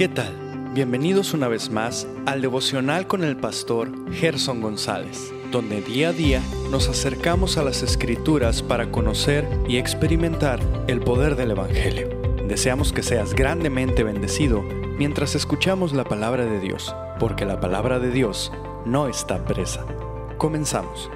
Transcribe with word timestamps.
¿Qué 0.00 0.08
tal? 0.08 0.34
Bienvenidos 0.72 1.34
una 1.34 1.46
vez 1.46 1.68
más 1.68 2.08
al 2.24 2.40
devocional 2.40 3.06
con 3.06 3.22
el 3.22 3.36
pastor 3.36 3.92
Gerson 4.14 4.62
González, 4.62 5.30
donde 5.50 5.82
día 5.82 6.08
a 6.08 6.12
día 6.14 6.40
nos 6.70 6.88
acercamos 6.88 7.58
a 7.58 7.62
las 7.62 7.82
escrituras 7.82 8.62
para 8.62 8.90
conocer 8.90 9.46
y 9.68 9.76
experimentar 9.76 10.58
el 10.88 11.00
poder 11.00 11.36
del 11.36 11.50
Evangelio. 11.50 12.08
Deseamos 12.48 12.94
que 12.94 13.02
seas 13.02 13.34
grandemente 13.34 14.02
bendecido 14.02 14.62
mientras 14.96 15.34
escuchamos 15.34 15.92
la 15.92 16.04
palabra 16.04 16.46
de 16.46 16.60
Dios, 16.60 16.96
porque 17.18 17.44
la 17.44 17.60
palabra 17.60 17.98
de 17.98 18.10
Dios 18.10 18.50
no 18.86 19.06
está 19.06 19.44
presa. 19.44 19.84
Comenzamos. 20.38 21.10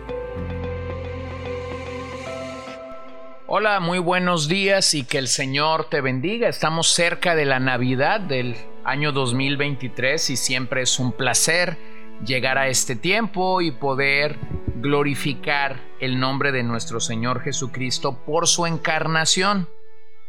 Hola, 3.46 3.80
muy 3.80 3.98
buenos 3.98 4.46
días 4.46 4.92
y 4.92 5.04
que 5.04 5.16
el 5.16 5.28
Señor 5.28 5.88
te 5.88 6.02
bendiga. 6.02 6.50
Estamos 6.50 6.88
cerca 6.88 7.34
de 7.34 7.46
la 7.46 7.60
Navidad 7.60 8.20
del 8.20 8.56
año 8.84 9.12
2023 9.12 10.30
y 10.30 10.36
siempre 10.36 10.82
es 10.82 10.98
un 10.98 11.12
placer 11.12 11.76
llegar 12.24 12.58
a 12.58 12.68
este 12.68 12.96
tiempo 12.96 13.60
y 13.60 13.70
poder 13.70 14.38
glorificar 14.76 15.80
el 16.00 16.20
nombre 16.20 16.52
de 16.52 16.62
nuestro 16.62 17.00
Señor 17.00 17.42
Jesucristo 17.42 18.24
por 18.24 18.46
su 18.46 18.66
encarnación. 18.66 19.68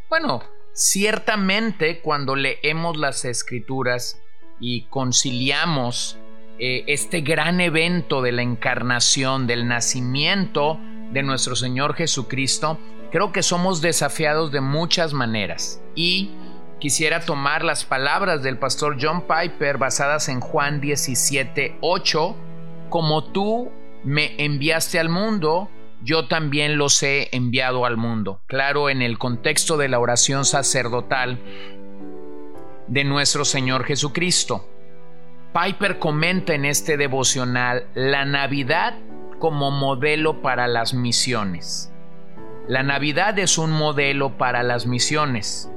Bueno, 0.08 0.42
ciertamente 0.72 2.00
cuando 2.00 2.36
leemos 2.36 2.96
las 2.96 3.24
escrituras 3.24 4.20
y 4.60 4.86
conciliamos 4.88 6.18
eh, 6.58 6.84
este 6.86 7.20
gran 7.20 7.60
evento 7.60 8.22
de 8.22 8.32
la 8.32 8.42
encarnación, 8.42 9.46
del 9.46 9.68
nacimiento 9.68 10.80
de 11.12 11.22
nuestro 11.22 11.54
Señor 11.54 11.94
Jesucristo, 11.94 12.78
Creo 13.10 13.32
que 13.32 13.42
somos 13.42 13.80
desafiados 13.80 14.50
de 14.50 14.60
muchas 14.60 15.12
maneras 15.12 15.80
y 15.94 16.30
quisiera 16.78 17.20
tomar 17.20 17.64
las 17.64 17.84
palabras 17.84 18.42
del 18.42 18.58
pastor 18.58 18.96
John 19.00 19.22
Piper 19.22 19.78
basadas 19.78 20.28
en 20.28 20.40
Juan 20.40 20.80
17, 20.80 21.78
8, 21.80 22.36
como 22.88 23.24
tú 23.24 23.70
me 24.04 24.42
enviaste 24.44 24.98
al 24.98 25.08
mundo, 25.08 25.70
yo 26.02 26.28
también 26.28 26.78
los 26.78 27.02
he 27.02 27.34
enviado 27.34 27.86
al 27.86 27.96
mundo. 27.96 28.40
Claro, 28.46 28.90
en 28.90 29.02
el 29.02 29.18
contexto 29.18 29.76
de 29.76 29.88
la 29.88 29.98
oración 29.98 30.44
sacerdotal 30.44 31.40
de 32.86 33.04
nuestro 33.04 33.44
Señor 33.44 33.84
Jesucristo. 33.84 34.68
Piper 35.52 35.98
comenta 35.98 36.54
en 36.54 36.64
este 36.64 36.96
devocional 36.96 37.86
la 37.94 38.24
Navidad 38.24 38.94
como 39.38 39.70
modelo 39.70 40.42
para 40.42 40.66
las 40.68 40.94
misiones. 40.94 41.92
La 42.68 42.82
Navidad 42.82 43.38
es 43.38 43.58
un 43.58 43.70
modelo 43.70 44.36
para 44.38 44.62
las 44.62 44.86
misiones. 44.86 45.70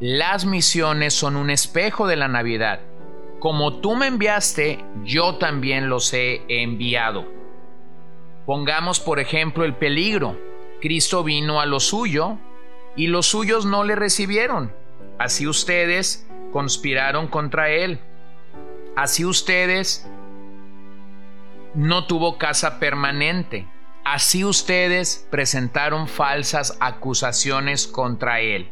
Las 0.00 0.46
misiones 0.46 1.12
son 1.12 1.36
un 1.36 1.50
espejo 1.50 2.06
de 2.06 2.16
la 2.16 2.26
Navidad. 2.26 2.80
Como 3.38 3.80
tú 3.80 3.96
me 3.96 4.06
enviaste, 4.06 4.82
yo 5.04 5.34
también 5.34 5.90
los 5.90 6.14
he 6.14 6.40
enviado. 6.48 7.28
Pongamos 8.46 8.98
por 8.98 9.20
ejemplo 9.20 9.62
el 9.62 9.74
peligro. 9.74 10.40
Cristo 10.80 11.22
vino 11.22 11.60
a 11.60 11.66
lo 11.66 11.80
suyo 11.80 12.38
y 12.96 13.08
los 13.08 13.26
suyos 13.26 13.66
no 13.66 13.84
le 13.84 13.94
recibieron. 13.94 14.72
Así 15.18 15.46
ustedes 15.46 16.26
conspiraron 16.50 17.28
contra 17.28 17.68
él. 17.68 18.00
Así 18.96 19.26
ustedes 19.26 20.10
no 21.74 22.06
tuvo 22.06 22.38
casa 22.38 22.80
permanente. 22.80 23.68
Así 24.06 24.46
ustedes 24.46 25.28
presentaron 25.30 26.08
falsas 26.08 26.78
acusaciones 26.80 27.86
contra 27.86 28.40
él. 28.40 28.70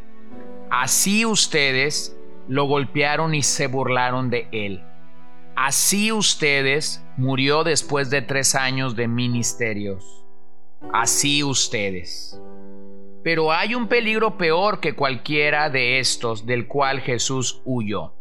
Así 0.70 1.24
ustedes 1.24 2.16
lo 2.48 2.64
golpearon 2.64 3.34
y 3.34 3.42
se 3.42 3.66
burlaron 3.66 4.30
de 4.30 4.48
él. 4.52 4.82
Así 5.56 6.12
ustedes 6.12 7.04
murió 7.16 7.64
después 7.64 8.10
de 8.10 8.22
tres 8.22 8.54
años 8.54 8.94
de 8.94 9.08
ministerios. 9.08 10.24
Así 10.92 11.42
ustedes. 11.42 12.40
Pero 13.24 13.52
hay 13.52 13.74
un 13.74 13.88
peligro 13.88 14.38
peor 14.38 14.80
que 14.80 14.94
cualquiera 14.94 15.68
de 15.68 15.98
estos 15.98 16.46
del 16.46 16.66
cual 16.66 17.00
Jesús 17.00 17.60
huyó. 17.64 18.14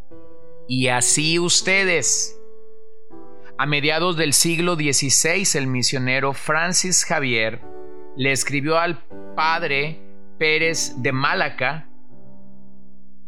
Y 0.67 0.87
así 0.87 1.39
ustedes 1.39 2.37
a 3.59 3.65
mediados 3.65 4.17
del 4.17 4.33
siglo 4.33 4.75
XVI, 4.75 5.57
el 5.57 5.65
misionero 5.65 6.33
Francis 6.33 7.03
Javier 7.03 7.59
le 8.15 8.31
escribió 8.31 8.77
al 8.77 9.03
padre 9.35 9.99
Pérez 10.37 11.01
de 11.01 11.11
Malaca, 11.11 11.89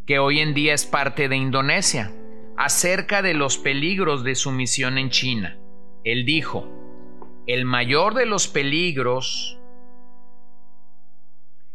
que 0.10 0.18
hoy 0.18 0.40
en 0.40 0.56
día 0.56 0.74
es 0.74 0.88
parte 0.88 1.30
de 1.30 1.36
Indonesia, 1.36 2.12
acerca 2.58 3.22
de 3.22 3.36
los 3.36 3.60
peligros 3.60 4.24
de 4.24 4.34
su 4.34 4.50
misión 4.50 4.98
en 4.98 5.12
China. 5.12 5.60
Él 6.04 6.26
dijo, 6.26 6.68
el 7.46 7.64
mayor 7.64 8.16
de 8.16 8.26
los 8.26 8.48
peligros 8.48 9.60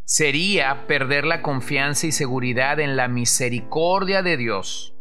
sería 0.02 0.88
perder 0.88 1.26
la 1.26 1.42
confianza 1.42 2.08
y 2.08 2.10
seguridad 2.10 2.80
en 2.80 2.96
la 2.96 3.06
misericordia 3.06 4.24
de 4.24 4.36
Dios 4.36 4.96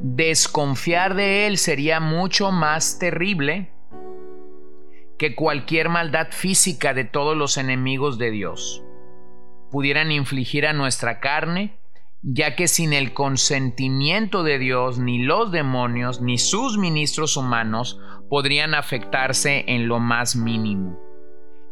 desconfiar 0.00 1.14
de 1.14 1.46
Él 1.46 1.56
sería 1.56 2.00
mucho 2.00 2.52
más 2.52 2.98
terrible 2.98 3.72
que 5.18 5.34
cualquier 5.34 5.88
maldad 5.88 6.28
física 6.32 6.92
de 6.92 7.04
todos 7.04 7.34
los 7.34 7.56
enemigos 7.56 8.18
de 8.18 8.30
Dios 8.30 8.84
pudieran 9.70 10.12
infligir 10.12 10.66
a 10.66 10.74
nuestra 10.74 11.18
carne, 11.18 11.77
ya 12.22 12.56
que 12.56 12.68
sin 12.68 12.92
el 12.92 13.14
consentimiento 13.14 14.42
de 14.42 14.58
Dios 14.58 14.98
ni 14.98 15.22
los 15.22 15.52
demonios 15.52 16.20
ni 16.20 16.38
sus 16.38 16.78
ministros 16.78 17.36
humanos 17.36 18.00
podrían 18.28 18.74
afectarse 18.74 19.64
en 19.68 19.88
lo 19.88 20.00
más 20.00 20.36
mínimo. 20.36 20.98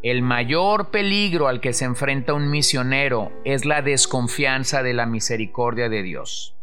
El 0.03 0.21
mayor 0.21 0.89
peligro 0.89 1.47
al 1.47 1.59
que 1.59 1.73
se 1.73 1.85
enfrenta 1.85 2.33
un 2.33 2.49
misionero 2.49 3.31
es 3.43 3.65
la 3.65 3.81
desconfianza 3.81 4.83
de 4.83 4.93
la 4.93 5.05
misericordia 5.05 5.89
de 5.89 6.03
Dios. 6.03 6.55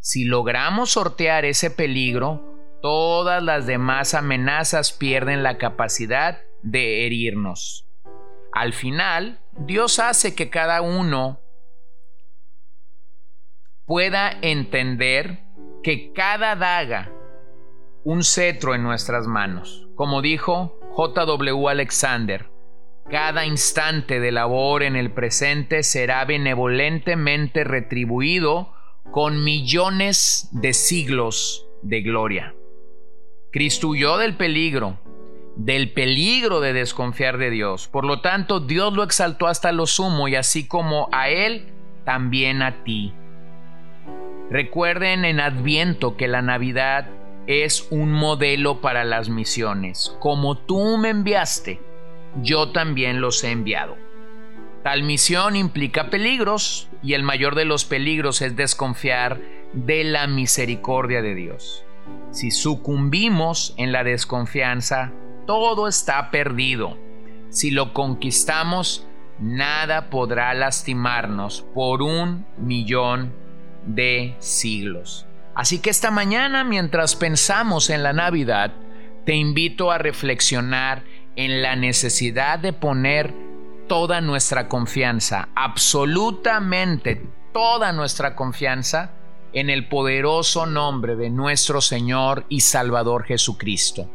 Si 0.00 0.24
logramos 0.24 0.90
sortear 0.90 1.44
ese 1.44 1.70
peligro, 1.70 2.42
todas 2.82 3.42
las 3.42 3.66
demás 3.66 4.14
amenazas 4.14 4.92
pierden 4.92 5.42
la 5.44 5.58
capacidad 5.58 6.40
de 6.62 7.06
herirnos. 7.06 7.86
Al 8.52 8.72
final, 8.72 9.40
Dios 9.56 9.98
hace 10.00 10.34
que 10.34 10.50
cada 10.50 10.82
uno 10.82 11.41
pueda 13.86 14.32
entender 14.42 15.44
que 15.82 16.12
cada 16.12 16.56
daga, 16.56 17.12
un 18.04 18.24
cetro 18.24 18.74
en 18.74 18.82
nuestras 18.82 19.26
manos. 19.26 19.88
Como 19.94 20.22
dijo 20.22 20.78
J.W. 20.92 21.68
Alexander, 21.68 22.50
cada 23.10 23.46
instante 23.46 24.20
de 24.20 24.32
labor 24.32 24.82
en 24.82 24.96
el 24.96 25.12
presente 25.12 25.82
será 25.82 26.24
benevolentemente 26.24 27.64
retribuido 27.64 28.72
con 29.10 29.44
millones 29.44 30.48
de 30.52 30.72
siglos 30.72 31.66
de 31.82 32.02
gloria. 32.02 32.54
Cristo 33.50 33.88
huyó 33.88 34.16
del 34.16 34.36
peligro, 34.36 34.98
del 35.56 35.92
peligro 35.92 36.60
de 36.60 36.72
desconfiar 36.72 37.36
de 37.36 37.50
Dios. 37.50 37.88
Por 37.88 38.04
lo 38.04 38.20
tanto, 38.20 38.60
Dios 38.60 38.94
lo 38.94 39.02
exaltó 39.02 39.46
hasta 39.46 39.72
lo 39.72 39.86
sumo 39.86 40.28
y 40.28 40.36
así 40.36 40.66
como 40.66 41.08
a 41.12 41.28
Él, 41.28 41.72
también 42.04 42.62
a 42.62 42.82
ti. 42.84 43.12
Recuerden 44.52 45.24
en 45.24 45.40
Adviento 45.40 46.18
que 46.18 46.28
la 46.28 46.42
Navidad 46.42 47.08
es 47.46 47.86
un 47.90 48.12
modelo 48.12 48.82
para 48.82 49.02
las 49.02 49.30
misiones. 49.30 50.14
Como 50.20 50.58
tú 50.58 50.98
me 50.98 51.08
enviaste, 51.08 51.80
yo 52.42 52.68
también 52.70 53.22
los 53.22 53.42
he 53.44 53.50
enviado. 53.50 53.96
Tal 54.84 55.04
misión 55.04 55.56
implica 55.56 56.10
peligros 56.10 56.90
y 57.02 57.14
el 57.14 57.22
mayor 57.22 57.54
de 57.54 57.64
los 57.64 57.86
peligros 57.86 58.42
es 58.42 58.54
desconfiar 58.54 59.40
de 59.72 60.04
la 60.04 60.26
misericordia 60.26 61.22
de 61.22 61.34
Dios. 61.34 61.86
Si 62.30 62.50
sucumbimos 62.50 63.72
en 63.78 63.90
la 63.90 64.04
desconfianza, 64.04 65.12
todo 65.46 65.88
está 65.88 66.30
perdido. 66.30 66.98
Si 67.48 67.70
lo 67.70 67.94
conquistamos, 67.94 69.06
nada 69.40 70.10
podrá 70.10 70.52
lastimarnos 70.52 71.62
por 71.72 72.02
un 72.02 72.44
millón 72.58 73.40
de 73.86 74.34
siglos. 74.38 75.26
Así 75.54 75.80
que 75.80 75.90
esta 75.90 76.10
mañana, 76.10 76.64
mientras 76.64 77.14
pensamos 77.14 77.90
en 77.90 78.02
la 78.02 78.12
Navidad, 78.12 78.72
te 79.24 79.34
invito 79.34 79.90
a 79.90 79.98
reflexionar 79.98 81.04
en 81.36 81.62
la 81.62 81.76
necesidad 81.76 82.58
de 82.58 82.72
poner 82.72 83.34
toda 83.88 84.20
nuestra 84.20 84.68
confianza, 84.68 85.48
absolutamente 85.54 87.22
toda 87.52 87.92
nuestra 87.92 88.34
confianza 88.34 89.12
en 89.52 89.68
el 89.68 89.88
poderoso 89.88 90.66
nombre 90.66 91.16
de 91.16 91.28
nuestro 91.28 91.80
Señor 91.80 92.46
y 92.48 92.60
Salvador 92.60 93.24
Jesucristo. 93.24 94.08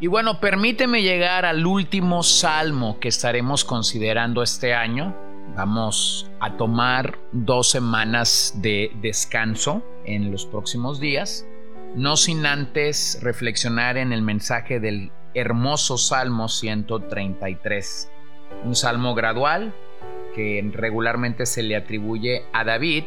Y 0.00 0.08
bueno, 0.08 0.40
permíteme 0.40 1.02
llegar 1.02 1.46
al 1.46 1.64
último 1.64 2.22
salmo 2.22 2.98
que 3.00 3.08
estaremos 3.08 3.64
considerando 3.64 4.42
este 4.42 4.74
año, 4.74 5.14
Vamos 5.56 6.30
a 6.38 6.58
tomar 6.58 7.18
dos 7.32 7.70
semanas 7.70 8.58
de 8.60 8.90
descanso 9.00 9.82
en 10.04 10.30
los 10.30 10.44
próximos 10.44 11.00
días, 11.00 11.46
no 11.94 12.18
sin 12.18 12.44
antes 12.44 13.18
reflexionar 13.22 13.96
en 13.96 14.12
el 14.12 14.20
mensaje 14.20 14.80
del 14.80 15.12
hermoso 15.32 15.96
Salmo 15.96 16.48
133, 16.48 18.10
un 18.64 18.76
salmo 18.76 19.14
gradual 19.14 19.74
que 20.34 20.62
regularmente 20.74 21.46
se 21.46 21.62
le 21.62 21.74
atribuye 21.74 22.42
a 22.52 22.62
David, 22.62 23.04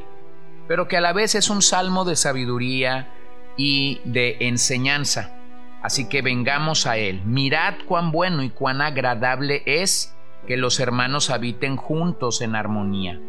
pero 0.68 0.88
que 0.88 0.98
a 0.98 1.02
la 1.02 1.14
vez 1.14 1.36
es 1.36 1.52
un 1.52 1.62
salmo 1.62 2.04
de 2.04 2.16
sabiduría 2.16 3.14
y 3.58 4.02
de 4.06 4.38
enseñanza. 4.40 5.36
Así 5.84 6.10
que 6.10 6.24
vengamos 6.24 6.88
a 6.88 6.98
él. 6.98 7.22
Mirad 7.26 7.76
cuán 7.88 8.12
bueno 8.12 8.42
y 8.42 8.50
cuán 8.50 8.82
agradable 8.82 9.62
es 9.68 10.16
que 10.48 10.58
los 10.58 10.80
hermanos 10.80 11.30
habiten 11.30 11.76
juntos 11.78 12.42
en 12.42 12.56
armonía. 12.56 13.20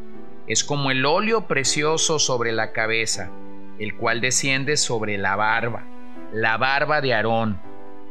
Es 0.47 0.65
como 0.65 0.91
el 0.91 1.05
óleo 1.07 1.47
precioso 1.47 2.19
sobre 2.19 2.53
la 2.53 2.73
cabeza, 2.73 3.31
el 3.79 3.97
cual 3.97 4.21
desciende 4.21 4.77
sobre 4.77 5.17
la 5.17 5.37
barba, 5.37 5.87
la 6.33 6.57
barba 6.57 7.01
de 7.01 7.15
Aarón, 7.15 7.61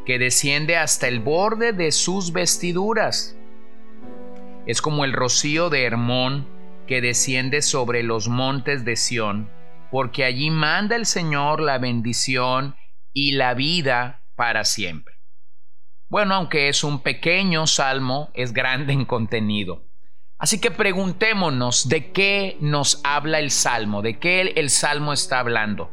que 0.05 0.17
desciende 0.19 0.77
hasta 0.77 1.07
el 1.07 1.19
borde 1.19 1.73
de 1.73 1.91
sus 1.91 2.33
vestiduras. 2.33 3.37
Es 4.65 4.81
como 4.81 5.05
el 5.05 5.13
rocío 5.13 5.69
de 5.69 5.83
Hermón, 5.83 6.47
que 6.87 7.01
desciende 7.01 7.61
sobre 7.61 8.01
los 8.01 8.27
montes 8.27 8.83
de 8.83 8.95
Sión, 8.95 9.49
porque 9.91 10.23
allí 10.23 10.49
manda 10.49 10.95
el 10.95 11.05
Señor 11.05 11.61
la 11.61 11.77
bendición 11.77 12.75
y 13.13 13.33
la 13.33 13.53
vida 13.53 14.23
para 14.35 14.65
siempre. 14.65 15.18
Bueno, 16.09 16.33
aunque 16.33 16.69
es 16.69 16.83
un 16.83 17.01
pequeño 17.01 17.67
salmo, 17.67 18.31
es 18.33 18.51
grande 18.51 18.93
en 18.93 19.05
contenido. 19.05 19.83
Así 20.39 20.59
que 20.59 20.71
preguntémonos 20.71 21.87
de 21.87 22.11
qué 22.11 22.57
nos 22.61 22.99
habla 23.03 23.37
el 23.37 23.51
salmo, 23.51 24.01
de 24.01 24.17
qué 24.17 24.41
el, 24.41 24.69
salmo 24.71 25.13
está 25.13 25.39
hablando. 25.39 25.91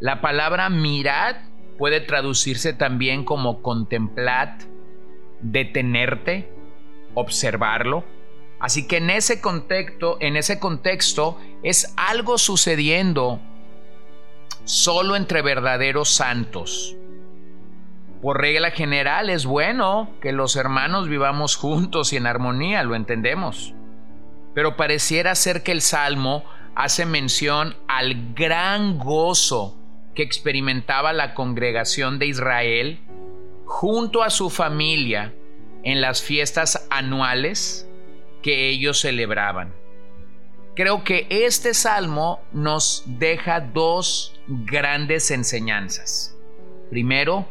La 0.00 0.20
palabra 0.20 0.68
mirad 0.68 1.36
puede 1.78 2.00
traducirse 2.00 2.74
también 2.74 3.24
como 3.24 3.62
contemplad, 3.62 4.50
detenerte, 5.40 6.52
observarlo. 7.14 8.04
Así 8.60 8.86
que 8.86 8.98
en 8.98 9.08
ese 9.08 9.40
contexto, 9.40 10.18
en 10.20 10.36
ese 10.36 10.58
contexto 10.58 11.38
es 11.62 11.94
algo 11.96 12.36
sucediendo 12.36 13.40
solo 14.64 15.16
entre 15.16 15.40
verdaderos 15.40 16.10
santos. 16.10 16.96
Por 18.24 18.40
regla 18.40 18.70
general 18.70 19.28
es 19.28 19.44
bueno 19.44 20.08
que 20.22 20.32
los 20.32 20.56
hermanos 20.56 21.10
vivamos 21.10 21.56
juntos 21.56 22.10
y 22.14 22.16
en 22.16 22.26
armonía, 22.26 22.82
lo 22.82 22.94
entendemos. 22.94 23.74
Pero 24.54 24.78
pareciera 24.78 25.34
ser 25.34 25.62
que 25.62 25.72
el 25.72 25.82
Salmo 25.82 26.42
hace 26.74 27.04
mención 27.04 27.76
al 27.86 28.32
gran 28.32 28.96
gozo 28.96 29.76
que 30.14 30.22
experimentaba 30.22 31.12
la 31.12 31.34
congregación 31.34 32.18
de 32.18 32.24
Israel 32.24 33.00
junto 33.66 34.22
a 34.22 34.30
su 34.30 34.48
familia 34.48 35.34
en 35.82 36.00
las 36.00 36.22
fiestas 36.22 36.86
anuales 36.88 37.86
que 38.42 38.70
ellos 38.70 39.00
celebraban. 39.00 39.74
Creo 40.74 41.04
que 41.04 41.26
este 41.28 41.74
salmo 41.74 42.40
nos 42.52 43.04
deja 43.04 43.60
dos 43.60 44.40
grandes 44.48 45.30
enseñanzas. 45.30 46.34
Primero, 46.88 47.46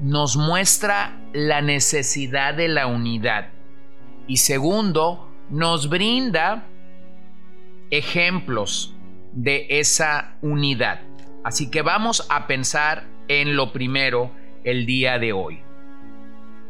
nos 0.00 0.36
muestra 0.36 1.18
la 1.32 1.62
necesidad 1.62 2.54
de 2.54 2.68
la 2.68 2.86
unidad. 2.86 3.50
Y 4.26 4.38
segundo, 4.38 5.30
nos 5.50 5.88
brinda 5.88 6.66
ejemplos 7.90 8.94
de 9.32 9.66
esa 9.70 10.36
unidad. 10.42 11.00
Así 11.44 11.70
que 11.70 11.82
vamos 11.82 12.26
a 12.28 12.46
pensar 12.46 13.06
en 13.28 13.56
lo 13.56 13.72
primero 13.72 14.32
el 14.64 14.86
día 14.86 15.18
de 15.18 15.32
hoy. 15.32 15.60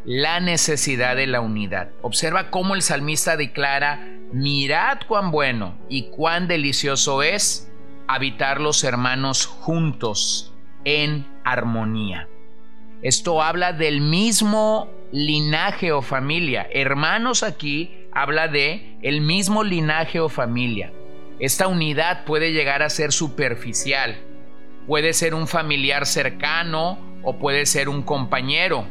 La 0.05 0.39
necesidad 0.39 1.17
de 1.17 1.27
la 1.27 1.41
unidad. 1.41 1.91
Observa 2.03 2.51
cómo 2.51 2.75
el 2.75 2.83
salmista 2.83 3.37
declara, 3.37 4.07
mirad 4.33 4.99
cuán 5.09 5.31
bueno 5.31 5.77
y 5.89 6.11
cuán 6.11 6.47
delicioso 6.47 7.23
es 7.23 7.73
habitar 8.07 8.61
los 8.61 8.85
hermanos 8.85 9.47
juntos 9.47 10.55
en 10.85 11.27
armonía. 11.45 12.29
Esto 13.03 13.43
habla 13.43 13.73
del 13.73 14.01
mismo 14.01 14.89
linaje 15.13 15.93
o 15.93 16.03
familia. 16.03 16.67
Hermanos 16.73 17.43
aquí 17.43 18.09
habla 18.13 18.49
de 18.49 18.97
el 19.03 19.21
mismo 19.21 19.65
linaje 19.65 20.19
o 20.21 20.29
familia. 20.29 20.93
Esta 21.39 21.69
unidad 21.69 22.25
puede 22.25 22.53
llegar 22.53 22.83
a 22.83 22.89
ser 22.89 23.13
superficial. 23.13 24.17
Puede 24.87 25.13
ser 25.13 25.35
un 25.35 25.47
familiar 25.47 26.07
cercano 26.07 26.99
o 27.23 27.39
puede 27.39 27.67
ser 27.67 27.89
un 27.91 28.03
compañero. 28.03 28.87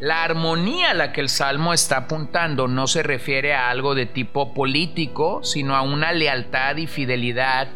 La 0.00 0.24
armonía 0.24 0.90
a 0.90 0.94
la 0.94 1.12
que 1.12 1.20
el 1.20 1.28
Salmo 1.28 1.72
está 1.72 1.98
apuntando 1.98 2.66
no 2.66 2.86
se 2.86 3.02
refiere 3.02 3.54
a 3.54 3.70
algo 3.70 3.94
de 3.94 4.06
tipo 4.06 4.54
político, 4.54 5.44
sino 5.44 5.76
a 5.76 5.82
una 5.82 6.12
lealtad 6.12 6.76
y 6.76 6.86
fidelidad 6.86 7.68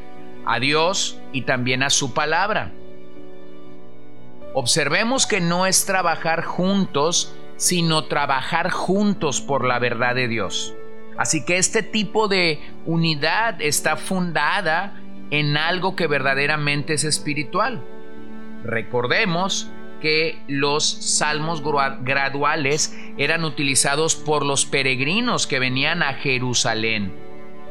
a 0.44 0.58
Dios 0.58 1.20
y 1.32 1.43
también 1.43 1.82
a 1.82 1.90
su 1.90 2.14
palabra. 2.14 2.73
Observemos 4.54 5.26
que 5.26 5.40
no 5.40 5.66
es 5.66 5.87
trabajar 5.87 6.44
juntos, 6.44 7.34
sino 7.56 8.04
trabajar 8.04 8.70
juntos 8.70 9.40
por 9.40 9.64
la 9.66 9.78
verdad 9.78 10.14
de 10.14 10.28
Dios. 10.28 10.75
Así 11.16 11.44
que 11.44 11.58
este 11.58 11.82
tipo 11.82 12.28
de 12.28 12.60
unidad 12.84 13.60
está 13.62 13.96
fundada 13.96 15.00
en 15.31 15.56
algo 15.56 15.96
que 15.96 16.06
verdaderamente 16.06 16.94
es 16.94 17.04
espiritual. 17.04 17.82
Recordemos 18.64 19.70
que 20.00 20.43
los 20.49 20.84
salmos 20.84 21.62
graduales 22.02 22.98
eran 23.16 23.44
utilizados 23.44 24.16
por 24.16 24.44
los 24.44 24.66
peregrinos 24.66 25.46
que 25.46 25.60
venían 25.60 26.02
a 26.02 26.14
Jerusalén. 26.14 27.14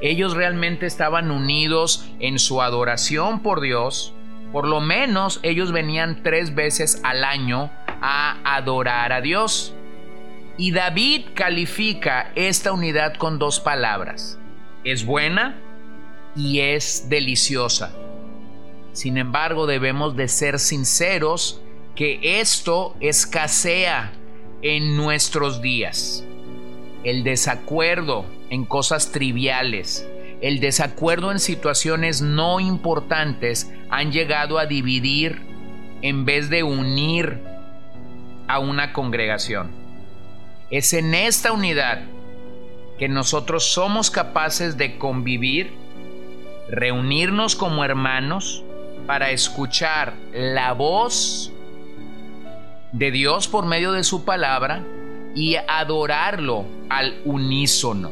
Ellos 0.01 0.34
realmente 0.34 0.86
estaban 0.88 1.30
unidos 1.30 2.10
en 2.19 2.39
su 2.39 2.62
adoración 2.62 3.42
por 3.42 3.62
Dios, 3.62 4.16
por 4.51 4.68
lo 4.68 4.81
menos 4.81 5.39
ellos 5.44 5.71
venían 5.71 6.24
tres 6.24 6.56
veces 6.56 7.00
al 7.03 7.24
año 7.24 7.71
a 8.01 8.38
adorar 8.56 9.13
a 9.13 9.21
Dios. 9.21 9.74
Y 10.57 10.71
David 10.71 11.27
califica 11.33 12.31
esta 12.36 12.71
unidad 12.71 13.15
con 13.15 13.39
dos 13.39 13.59
palabras. 13.59 14.38
Es 14.83 15.06
buena 15.06 15.57
y 16.36 16.59
es 16.59 17.10
deliciosa. 17.10 17.93
Sin 18.91 19.17
embargo, 19.17 19.67
debemos 19.67 20.15
de 20.15 20.27
ser 20.27 20.60
sinceros 20.60 21.62
que 21.96 22.41
esto 22.41 22.96
escasea 23.00 24.12
en 24.62 24.98
nuestros 24.98 25.62
días. 25.62 26.25
El 27.03 27.24
desacuerdo 27.24 28.25
en 28.50 28.65
cosas 28.65 29.12
triviales, 29.12 30.08
el 30.41 30.60
desacuerdo 30.60 31.31
en 31.31 31.39
situaciones 31.39 32.21
no 32.21 32.60
importantes 32.60 33.71
han 33.89 34.12
llegado 34.12 34.57
a 34.57 34.65
dividir 34.65 35.41
en 36.01 36.25
vez 36.25 36.50
de 36.50 36.63
unir 36.63 37.39
a 38.48 38.60
una 38.60 38.91
congregación. 38.91 39.69
Es 40.71 40.93
en 40.93 41.13
esta 41.13 41.51
unidad 41.51 42.03
que 42.98 43.07
nosotros 43.07 43.71
somos 43.71 44.10
capaces 44.10 44.77
de 44.77 44.98
convivir, 44.98 45.74
reunirnos 46.69 47.55
como 47.55 47.86
hermanos 47.86 48.63
para 49.05 49.31
escuchar 49.31 50.13
la 50.33 50.74
voz 50.74 51.51
de 52.93 53.12
Dios 53.12 53.48
por 53.48 53.65
medio 53.65 53.91
de 53.91 54.03
su 54.03 54.25
palabra 54.25 54.83
y 55.36 55.55
adorarlo 55.67 56.65
al 56.89 57.21
unísono. 57.25 58.12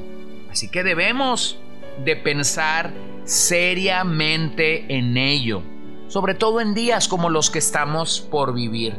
Así 0.51 0.69
que 0.69 0.83
debemos 0.83 1.59
de 2.03 2.15
pensar 2.15 2.91
seriamente 3.25 4.97
en 4.97 5.17
ello, 5.17 5.61
sobre 6.07 6.33
todo 6.33 6.61
en 6.61 6.73
días 6.73 7.07
como 7.07 7.29
los 7.29 7.49
que 7.49 7.59
estamos 7.59 8.21
por 8.21 8.53
vivir. 8.53 8.95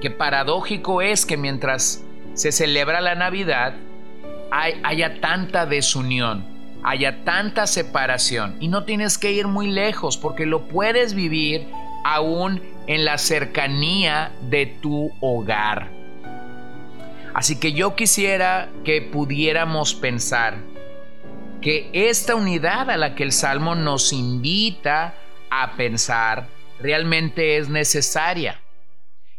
Qué 0.00 0.10
paradójico 0.10 1.02
es 1.02 1.26
que 1.26 1.36
mientras 1.36 2.04
se 2.34 2.52
celebra 2.52 3.00
la 3.00 3.14
Navidad, 3.14 3.74
haya 4.50 5.20
tanta 5.20 5.66
desunión, 5.66 6.44
haya 6.82 7.22
tanta 7.24 7.66
separación. 7.66 8.56
Y 8.60 8.68
no 8.68 8.84
tienes 8.84 9.18
que 9.18 9.32
ir 9.32 9.46
muy 9.46 9.68
lejos 9.68 10.16
porque 10.16 10.46
lo 10.46 10.66
puedes 10.68 11.14
vivir 11.14 11.68
aún 12.04 12.62
en 12.86 13.04
la 13.04 13.18
cercanía 13.18 14.32
de 14.48 14.66
tu 14.66 15.12
hogar. 15.20 15.90
Así 17.34 17.60
que 17.60 17.72
yo 17.72 17.94
quisiera 17.94 18.70
que 18.84 19.02
pudiéramos 19.02 19.94
pensar 19.94 20.69
que 21.60 21.90
esta 21.92 22.34
unidad 22.34 22.90
a 22.90 22.96
la 22.96 23.14
que 23.14 23.22
el 23.22 23.32
Salmo 23.32 23.74
nos 23.74 24.12
invita 24.12 25.14
a 25.50 25.76
pensar 25.76 26.48
realmente 26.80 27.58
es 27.58 27.68
necesaria. 27.68 28.62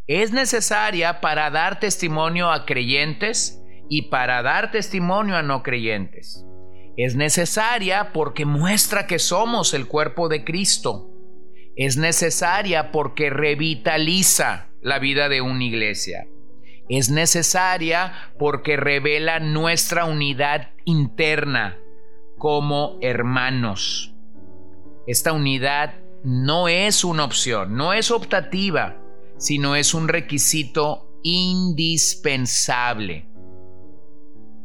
Es 0.07 0.31
necesaria 0.31 1.21
para 1.21 1.49
dar 1.49 1.79
testimonio 1.79 2.51
a 2.51 2.65
creyentes 2.65 3.61
y 3.89 4.03
para 4.03 4.41
dar 4.43 4.71
testimonio 4.71 5.35
a 5.35 5.41
no 5.41 5.63
creyentes. 5.63 6.45
Es 6.97 7.15
necesaria 7.15 8.11
porque 8.13 8.45
muestra 8.45 9.07
que 9.07 9.17
somos 9.17 9.73
el 9.73 9.87
cuerpo 9.87 10.27
de 10.27 10.43
Cristo. 10.43 11.09
Es 11.75 11.97
necesaria 11.97 12.91
porque 12.91 13.29
revitaliza 13.29 14.67
la 14.81 14.99
vida 14.99 15.29
de 15.29 15.41
una 15.41 15.63
iglesia. 15.63 16.27
Es 16.89 17.09
necesaria 17.09 18.33
porque 18.37 18.75
revela 18.75 19.39
nuestra 19.39 20.05
unidad 20.05 20.69
interna 20.83 21.77
como 22.41 22.97
hermanos. 23.01 24.15
Esta 25.05 25.31
unidad 25.31 25.93
no 26.23 26.69
es 26.69 27.03
una 27.03 27.23
opción, 27.23 27.75
no 27.75 27.93
es 27.93 28.09
optativa, 28.09 28.97
sino 29.37 29.75
es 29.75 29.93
un 29.93 30.07
requisito 30.07 31.19
indispensable. 31.21 33.27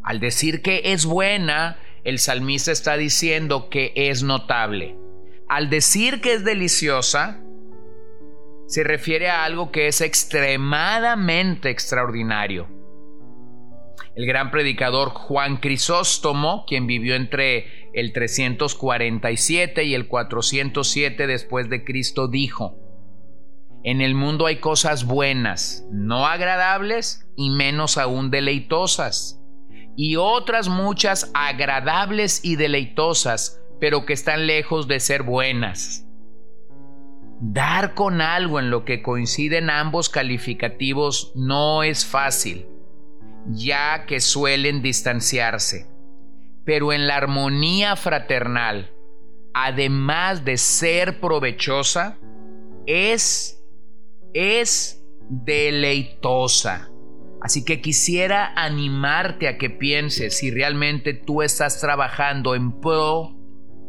Al 0.02 0.20
decir 0.20 0.62
que 0.62 0.94
es 0.94 1.04
buena, 1.04 1.76
el 2.02 2.18
salmista 2.18 2.72
está 2.72 2.96
diciendo 2.96 3.68
que 3.68 3.92
es 3.94 4.22
notable. 4.22 4.96
Al 5.46 5.68
decir 5.68 6.22
que 6.22 6.32
es 6.32 6.44
deliciosa, 6.44 7.42
se 8.68 8.84
refiere 8.84 9.28
a 9.28 9.44
algo 9.44 9.70
que 9.70 9.88
es 9.88 10.00
extremadamente 10.00 11.68
extraordinario. 11.68 12.75
El 14.16 14.24
gran 14.24 14.50
predicador 14.50 15.10
Juan 15.10 15.58
Crisóstomo, 15.58 16.64
quien 16.66 16.86
vivió 16.86 17.16
entre 17.16 17.90
el 17.92 18.14
347 18.14 19.84
y 19.84 19.94
el 19.94 20.08
407 20.08 21.26
después 21.26 21.68
de 21.68 21.84
Cristo, 21.84 22.26
dijo: 22.26 22.78
En 23.84 24.00
el 24.00 24.14
mundo 24.14 24.46
hay 24.46 24.56
cosas 24.56 25.04
buenas, 25.04 25.86
no 25.92 26.26
agradables 26.26 27.28
y 27.36 27.50
menos 27.50 27.98
aún 27.98 28.30
deleitosas, 28.30 29.38
y 29.96 30.16
otras 30.16 30.70
muchas 30.70 31.30
agradables 31.34 32.42
y 32.42 32.56
deleitosas, 32.56 33.62
pero 33.80 34.06
que 34.06 34.14
están 34.14 34.46
lejos 34.46 34.88
de 34.88 34.98
ser 34.98 35.24
buenas. 35.24 36.06
Dar 37.42 37.92
con 37.92 38.22
algo 38.22 38.60
en 38.60 38.70
lo 38.70 38.86
que 38.86 39.02
coinciden 39.02 39.68
ambos 39.68 40.08
calificativos 40.08 41.32
no 41.34 41.82
es 41.82 42.06
fácil, 42.06 42.66
ya 43.50 44.06
que 44.06 44.20
suelen 44.20 44.82
distanciarse. 44.82 45.86
Pero 46.64 46.92
en 46.92 47.06
la 47.06 47.16
armonía 47.16 47.96
fraternal, 47.96 48.92
además 49.54 50.44
de 50.44 50.56
ser 50.56 51.20
provechosa, 51.20 52.18
es 52.86 53.62
es 54.34 55.02
deleitosa. 55.28 56.90
Así 57.40 57.64
que 57.64 57.80
quisiera 57.80 58.52
animarte 58.56 59.48
a 59.48 59.56
que 59.56 59.70
pienses 59.70 60.38
si 60.38 60.50
realmente 60.50 61.14
tú 61.14 61.42
estás 61.42 61.80
trabajando 61.80 62.54
en 62.54 62.80
pro 62.80 63.36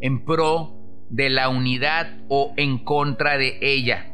en 0.00 0.24
pro 0.24 0.74
de 1.10 1.30
la 1.30 1.48
unidad 1.48 2.18
o 2.28 2.52
en 2.56 2.78
contra 2.84 3.36
de 3.36 3.58
ella. 3.60 4.12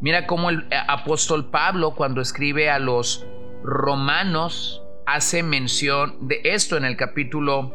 Mira 0.00 0.26
cómo 0.26 0.50
el 0.50 0.66
apóstol 0.88 1.50
Pablo 1.50 1.94
cuando 1.94 2.20
escribe 2.20 2.70
a 2.70 2.78
los 2.78 3.26
romanos 3.66 4.82
hace 5.06 5.42
mención 5.42 6.28
de 6.28 6.40
esto 6.44 6.76
en 6.76 6.84
el 6.84 6.96
capítulo 6.96 7.74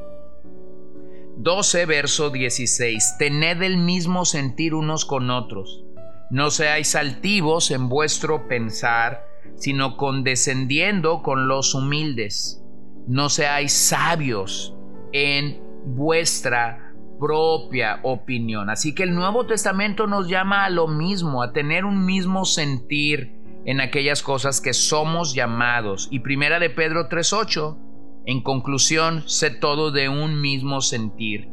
12, 1.38 1.86
verso 1.86 2.30
16. 2.30 3.18
Tened 3.20 3.62
el 3.62 3.78
mismo 3.78 4.24
sentir 4.24 4.74
unos 4.74 5.06
con 5.06 5.30
otros. 5.30 5.84
No 6.30 6.50
seáis 6.50 6.96
altivos 6.96 7.72
en 7.72 7.90
vuestro 7.90 8.48
pensar, 8.48 9.26
sino 9.56 9.98
condescendiendo 9.98 11.22
con 11.22 11.50
los 11.50 11.76
humildes. 11.76 12.64
No 13.08 13.28
seáis 13.28 13.74
sabios 13.74 14.74
en 15.12 15.62
vuestra 15.86 16.94
propia 17.20 18.00
opinión. 18.04 18.70
Así 18.70 18.96
que 18.96 19.04
el 19.04 19.14
Nuevo 19.14 19.46
Testamento 19.46 20.08
nos 20.08 20.30
llama 20.30 20.64
a 20.64 20.70
lo 20.70 20.88
mismo, 20.88 21.44
a 21.44 21.52
tener 21.52 21.84
un 21.84 22.06
mismo 22.06 22.46
sentir 22.46 23.41
en 23.66 23.82
aquellas 23.82 24.22
cosas 24.22 24.62
que 24.62 24.74
somos 24.74 25.34
llamados. 25.34 26.08
Y 26.12 26.20
primera 26.20 26.60
de 26.60 26.70
Pedro 26.70 27.10
3.8, 27.10 27.78
en 28.26 28.42
conclusión, 28.42 29.24
sé 29.28 29.50
todo 29.52 29.92
de 29.92 30.10
un 30.10 30.42
mismo 30.42 30.82
sentir, 30.82 31.50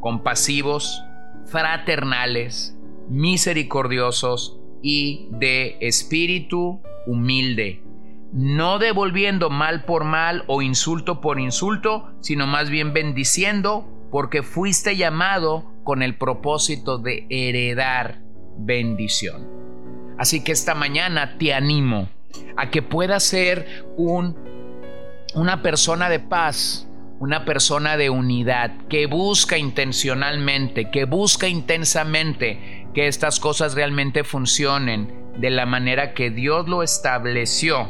compasivos, 0.00 1.02
fraternales, 1.46 2.76
misericordiosos 3.08 4.60
y 4.82 5.28
de 5.32 5.76
espíritu 5.80 6.80
humilde, 7.06 7.82
no 8.32 8.78
devolviendo 8.78 9.50
mal 9.50 9.84
por 9.84 10.04
mal 10.04 10.44
o 10.46 10.62
insulto 10.62 11.20
por 11.20 11.40
insulto, 11.40 12.12
sino 12.20 12.46
más 12.46 12.70
bien 12.70 12.92
bendiciendo 12.92 13.86
porque 14.10 14.42
fuiste 14.42 14.96
llamado 14.96 15.72
con 15.84 16.02
el 16.02 16.16
propósito 16.16 16.98
de 16.98 17.26
heredar 17.30 18.22
bendición. 18.58 19.59
Así 20.20 20.44
que 20.44 20.52
esta 20.52 20.74
mañana 20.74 21.38
te 21.38 21.54
animo 21.54 22.10
a 22.58 22.68
que 22.68 22.82
puedas 22.82 23.22
ser 23.22 23.86
un, 23.96 24.36
una 25.34 25.62
persona 25.62 26.10
de 26.10 26.20
paz, 26.20 26.86
una 27.20 27.46
persona 27.46 27.96
de 27.96 28.10
unidad, 28.10 28.70
que 28.90 29.06
busca 29.06 29.56
intencionalmente, 29.56 30.90
que 30.90 31.06
busca 31.06 31.48
intensamente 31.48 32.86
que 32.92 33.08
estas 33.08 33.40
cosas 33.40 33.74
realmente 33.74 34.22
funcionen 34.22 35.32
de 35.38 35.48
la 35.48 35.64
manera 35.64 36.12
que 36.12 36.28
Dios 36.28 36.68
lo 36.68 36.82
estableció, 36.82 37.88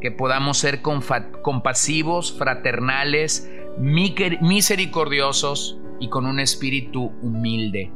que 0.00 0.10
podamos 0.10 0.58
ser 0.58 0.82
compasivos, 0.82 2.36
fraternales, 2.36 3.48
misericordiosos 3.78 5.78
y 6.00 6.08
con 6.08 6.26
un 6.26 6.40
espíritu 6.40 7.12
humilde. 7.22 7.92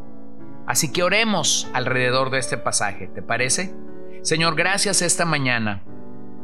Así 0.66 0.92
que 0.92 1.02
oremos 1.02 1.68
alrededor 1.74 2.30
de 2.30 2.38
este 2.38 2.56
pasaje, 2.56 3.06
¿te 3.08 3.22
parece? 3.22 3.74
Señor, 4.22 4.54
gracias 4.56 5.02
esta 5.02 5.26
mañana, 5.26 5.82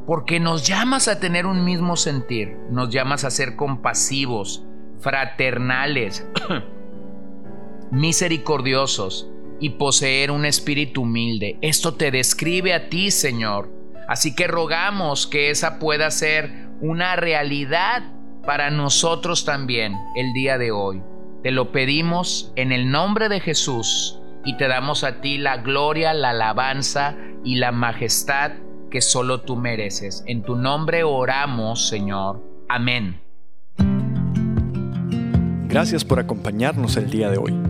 porque 0.06 0.40
nos 0.40 0.66
llamas 0.66 1.08
a 1.08 1.18
tener 1.18 1.46
un 1.46 1.64
mismo 1.64 1.96
sentir, 1.96 2.56
nos 2.70 2.90
llamas 2.90 3.24
a 3.24 3.30
ser 3.30 3.56
compasivos, 3.56 4.64
fraternales, 4.98 6.26
misericordiosos 7.90 9.30
y 9.60 9.70
poseer 9.70 10.30
un 10.30 10.44
espíritu 10.44 11.02
humilde. 11.02 11.58
Esto 11.62 11.94
te 11.94 12.10
describe 12.10 12.74
a 12.74 12.88
ti, 12.88 13.10
Señor. 13.10 13.70
Así 14.08 14.34
que 14.34 14.46
rogamos 14.46 15.26
que 15.26 15.50
esa 15.50 15.78
pueda 15.78 16.10
ser 16.10 16.68
una 16.80 17.16
realidad 17.16 18.02
para 18.44 18.70
nosotros 18.70 19.44
también 19.44 19.94
el 20.16 20.32
día 20.32 20.58
de 20.58 20.72
hoy. 20.72 21.02
Te 21.42 21.50
lo 21.50 21.72
pedimos 21.72 22.52
en 22.56 22.70
el 22.70 22.90
nombre 22.90 23.30
de 23.30 23.40
Jesús 23.40 24.20
y 24.44 24.56
te 24.56 24.68
damos 24.68 25.04
a 25.04 25.20
ti 25.20 25.38
la 25.38 25.58
gloria, 25.58 26.12
la 26.12 26.30
alabanza 26.30 27.16
y 27.44 27.56
la 27.56 27.72
majestad 27.72 28.52
que 28.90 29.00
solo 29.00 29.40
tú 29.40 29.56
mereces. 29.56 30.22
En 30.26 30.42
tu 30.42 30.56
nombre 30.56 31.02
oramos, 31.02 31.88
Señor. 31.88 32.42
Amén. 32.68 33.20
Gracias 35.68 36.04
por 36.04 36.18
acompañarnos 36.18 36.96
el 36.96 37.08
día 37.08 37.30
de 37.30 37.38
hoy. 37.38 37.69